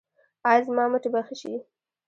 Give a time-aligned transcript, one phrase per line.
[0.49, 1.53] ایا زما مټې به ښې شي؟